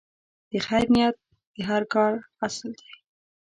د 0.51 0.53
خیر 0.67 0.85
نیت 0.93 1.15
د 1.55 1.57
هر 1.69 1.81
کار 1.93 2.13
اصل 2.47 2.69
دی. 2.79 2.91